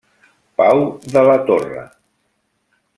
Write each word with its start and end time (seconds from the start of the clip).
Pau 0.61 0.81
de 1.17 1.23
la 1.29 1.37
Torre. 1.51 1.87